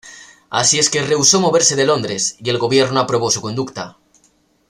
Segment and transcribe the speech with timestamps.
[0.49, 3.97] Así es que rehusó moverse de Londres, y el gobierno aprobó su conducta.